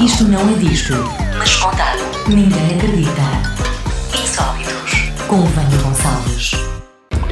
Isto 0.00 0.22
não 0.24 0.48
é 0.48 0.52
disto, 0.54 0.92
mas 1.36 1.56
contado. 1.56 1.98
Ninguém 2.28 2.76
acredita. 2.76 4.22
Insólitos. 4.22 4.92
Com 5.26 5.40
Vânia 5.42 5.78
Gonçalves. 5.82 6.52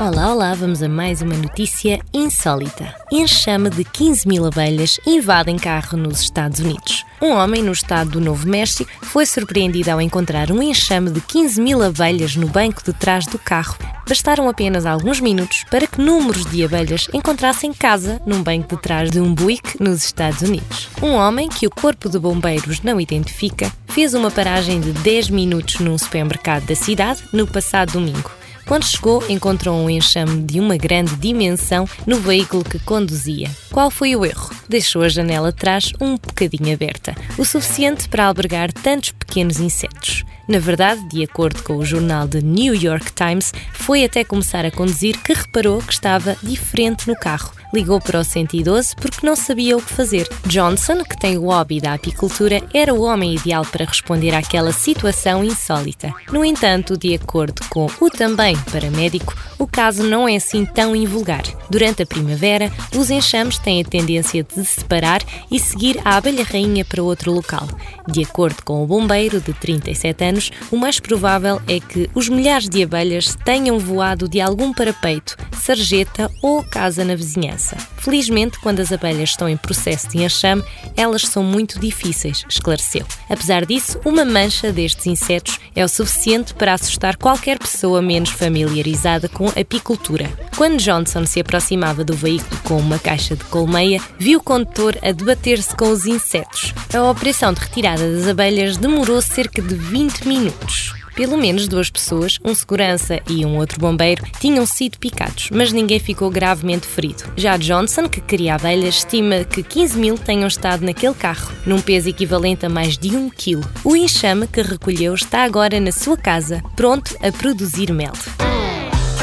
Olá, 0.00 0.32
olá, 0.32 0.54
vamos 0.54 0.82
a 0.82 0.88
mais 0.88 1.22
uma 1.22 1.36
notícia 1.36 2.00
insólita. 2.12 2.92
Enxame 3.12 3.70
de 3.70 3.84
15 3.84 4.26
mil 4.26 4.44
abelhas 4.44 4.98
invadem 5.06 5.56
carro 5.56 5.96
nos 5.96 6.20
Estados 6.20 6.58
Unidos. 6.58 7.04
Um 7.22 7.30
homem 7.30 7.62
no 7.62 7.70
estado 7.70 8.10
do 8.10 8.20
Novo 8.20 8.48
México 8.48 8.90
foi 9.02 9.24
surpreendido 9.24 9.92
ao 9.92 10.00
encontrar 10.00 10.50
um 10.50 10.60
enxame 10.60 11.10
de 11.10 11.20
15 11.20 11.60
mil 11.60 11.80
abelhas 11.80 12.34
no 12.34 12.48
banco 12.48 12.82
de 12.84 12.92
trás 12.92 13.24
do 13.24 13.38
carro. 13.38 13.76
Bastaram 14.08 14.48
apenas 14.48 14.86
alguns 14.86 15.20
minutos 15.20 15.64
para 15.70 15.86
que 15.86 16.00
números 16.00 16.46
de 16.46 16.64
abelhas 16.64 17.08
encontrassem 17.12 17.74
casa 17.74 18.18
num 18.24 18.42
banco 18.42 18.74
de 18.74 18.80
trás 18.80 19.10
de 19.10 19.20
um 19.20 19.34
Buick 19.34 19.82
nos 19.82 20.02
Estados 20.02 20.40
Unidos. 20.40 20.88
Um 21.02 21.12
homem 21.12 21.46
que 21.46 21.66
o 21.66 21.70
Corpo 21.70 22.08
de 22.08 22.18
Bombeiros 22.18 22.80
não 22.80 22.98
identifica 22.98 23.70
fez 23.86 24.14
uma 24.14 24.30
paragem 24.30 24.80
de 24.80 24.92
10 24.92 25.28
minutos 25.28 25.80
num 25.80 25.98
supermercado 25.98 26.64
da 26.64 26.74
cidade 26.74 27.22
no 27.34 27.46
passado 27.46 27.92
domingo. 27.92 28.30
Quando 28.66 28.84
chegou, 28.84 29.22
encontrou 29.28 29.78
um 29.78 29.90
enxame 29.90 30.42
de 30.42 30.58
uma 30.58 30.78
grande 30.78 31.14
dimensão 31.16 31.86
no 32.06 32.18
veículo 32.18 32.64
que 32.64 32.78
conduzia. 32.78 33.50
Qual 33.70 33.90
foi 33.90 34.16
o 34.16 34.24
erro? 34.24 34.50
Deixou 34.68 35.02
a 35.02 35.08
janela 35.08 35.50
atrás 35.50 35.92
um 36.00 36.16
bocadinho 36.16 36.74
aberta, 36.74 37.14
o 37.36 37.44
suficiente 37.44 38.08
para 38.08 38.24
albergar 38.24 38.72
tantos 38.72 39.10
pequenos 39.10 39.58
insetos. 39.58 40.24
Na 40.48 40.58
verdade, 40.58 41.06
de 41.08 41.22
acordo 41.22 41.62
com 41.62 41.76
o 41.76 41.84
jornal 41.84 42.26
The 42.26 42.40
New 42.40 42.74
York 42.74 43.12
Times, 43.12 43.52
foi 43.74 44.02
até 44.02 44.24
começar 44.24 44.64
a 44.64 44.70
conduzir 44.70 45.18
que 45.22 45.34
reparou 45.34 45.82
que 45.82 45.92
estava 45.92 46.36
diferente 46.42 47.06
no 47.06 47.14
carro. 47.14 47.52
Ligou 47.72 48.00
para 48.00 48.20
o 48.20 48.24
112 48.24 48.96
porque 48.96 49.26
não 49.26 49.36
sabia 49.36 49.76
o 49.76 49.82
que 49.82 49.92
fazer. 49.92 50.26
Johnson, 50.46 51.04
que 51.04 51.18
tem 51.18 51.36
o 51.36 51.44
hobby 51.44 51.80
da 51.80 51.92
apicultura, 51.92 52.62
era 52.72 52.94
o 52.94 53.02
homem 53.02 53.34
ideal 53.34 53.64
para 53.64 53.84
responder 53.84 54.34
àquela 54.34 54.72
situação 54.72 55.44
insólita. 55.44 56.10
No 56.32 56.42
entanto, 56.42 56.96
de 56.96 57.14
acordo 57.14 57.62
com 57.68 57.86
o 58.00 58.08
também 58.08 58.56
paramédico, 58.72 59.36
o 59.58 59.66
caso 59.66 60.02
não 60.02 60.26
é 60.26 60.36
assim 60.36 60.64
tão 60.64 60.96
invulgar. 60.96 61.42
Durante 61.68 62.02
a 62.02 62.06
primavera, 62.06 62.72
os 62.96 63.10
enxames 63.10 63.58
têm 63.58 63.82
a 63.82 63.84
tendência 63.84 64.42
de 64.42 64.54
se 64.54 64.64
separar 64.64 65.22
e 65.50 65.60
seguir 65.60 66.00
a 66.04 66.16
abelha 66.16 66.44
rainha 66.44 66.86
para 66.86 67.02
outro 67.02 67.32
local. 67.32 67.68
De 68.06 68.24
acordo 68.24 68.62
com 68.64 68.82
o 68.82 68.86
bombeiro 68.86 69.42
de 69.42 69.52
37 69.52 70.24
anos, 70.24 70.37
o 70.70 70.76
mais 70.76 71.00
provável 71.00 71.60
é 71.66 71.80
que 71.80 72.08
os 72.14 72.28
milhares 72.28 72.68
de 72.68 72.82
abelhas 72.82 73.36
tenham 73.44 73.78
voado 73.78 74.28
de 74.28 74.40
algum 74.40 74.72
parapeito, 74.72 75.36
sarjeta 75.58 76.30
ou 76.42 76.62
casa 76.62 77.04
na 77.04 77.14
vizinhança. 77.14 77.76
Felizmente, 77.98 78.58
quando 78.60 78.80
as 78.80 78.92
abelhas 78.92 79.30
estão 79.30 79.48
em 79.48 79.56
processo 79.56 80.08
de 80.08 80.22
enxame, 80.24 80.64
elas 80.96 81.22
são 81.22 81.42
muito 81.42 81.78
difíceis, 81.78 82.44
esclareceu. 82.48 83.04
Apesar 83.28 83.66
disso, 83.66 84.00
uma 84.04 84.24
mancha 84.24 84.72
destes 84.72 85.06
insetos 85.06 85.58
é 85.74 85.84
o 85.84 85.88
suficiente 85.88 86.54
para 86.54 86.74
assustar 86.74 87.16
qualquer 87.16 87.58
pessoa 87.58 88.00
menos 88.00 88.30
familiarizada 88.30 89.28
com 89.28 89.48
apicultura. 89.48 90.30
Quando 90.56 90.78
Johnson 90.78 91.26
se 91.26 91.40
aproximava 91.40 92.02
do 92.02 92.14
veículo 92.14 92.60
com 92.62 92.78
uma 92.78 92.98
caixa 92.98 93.36
de 93.36 93.44
colmeia, 93.44 94.00
viu 94.18 94.38
o 94.38 94.42
condutor 94.42 94.96
a 95.02 95.12
debater-se 95.12 95.74
com 95.76 95.90
os 95.90 96.06
insetos. 96.06 96.74
A 96.92 97.02
operação 97.10 97.52
de 97.52 97.60
retirada 97.60 98.12
das 98.12 98.26
abelhas 98.26 98.76
demorou 98.76 99.20
cerca 99.20 99.62
de 99.62 99.74
20 99.74 100.26
minutos. 100.26 100.97
Pelo 101.18 101.36
menos 101.36 101.66
duas 101.66 101.90
pessoas, 101.90 102.38
um 102.44 102.54
segurança 102.54 103.18
e 103.28 103.44
um 103.44 103.56
outro 103.56 103.80
bombeiro, 103.80 104.22
tinham 104.38 104.64
sido 104.64 105.00
picados, 105.00 105.48
mas 105.50 105.72
ninguém 105.72 105.98
ficou 105.98 106.30
gravemente 106.30 106.86
ferido. 106.86 107.24
Já 107.36 107.56
Johnson, 107.56 108.08
que 108.08 108.20
queria 108.20 108.54
abelhas, 108.54 108.98
estima 108.98 109.42
que 109.42 109.64
15 109.64 109.98
mil 109.98 110.16
tenham 110.16 110.46
estado 110.46 110.84
naquele 110.84 111.16
carro, 111.16 111.50
num 111.66 111.80
peso 111.80 112.08
equivalente 112.08 112.66
a 112.66 112.68
mais 112.68 112.96
de 112.96 113.16
um 113.16 113.28
quilo. 113.28 113.68
O 113.82 113.96
enxame 113.96 114.46
que 114.46 114.62
recolheu 114.62 115.12
está 115.12 115.42
agora 115.42 115.80
na 115.80 115.90
sua 115.90 116.16
casa, 116.16 116.62
pronto 116.76 117.12
a 117.20 117.32
produzir 117.32 117.92
mel. 117.92 118.12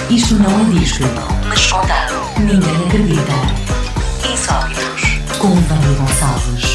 Isto 0.10 0.34
não 0.34 0.52
é 0.52 0.78
disto, 0.78 1.02
mas 1.48 1.72
contado. 1.72 2.14
Ninguém 2.42 2.76
acredita. 2.88 4.34
Insólitos. 4.34 5.38
Com 5.40 5.48
Vânia 5.48 5.98
Gonçalves. 5.98 6.75